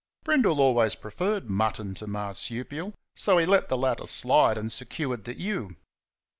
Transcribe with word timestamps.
Brindle 0.23 0.59
always 0.59 0.95
preferred 0.95 1.47
mutton 1.47 1.93
to 1.93 2.07
marsupial, 2.07 2.95
so 3.15 3.37
he 3.37 3.45
let 3.45 3.69
the 3.69 3.77
latter 3.77 4.07
slide 4.07 4.57
and 4.57 4.71
secured 4.71 5.25
the 5.25 5.39
ewe. 5.39 5.75